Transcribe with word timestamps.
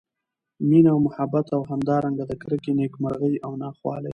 مېنه 0.69 0.89
او 0.93 0.99
محبت 1.07 1.45
او 1.55 1.61
همدا 1.71 1.95
رنګه 2.05 2.23
د 2.27 2.31
کرکي، 2.41 2.71
نیک 2.77 2.93
مرغۍ 3.03 3.35
او 3.45 3.51
نا 3.61 3.69
خوالۍ 3.77 4.09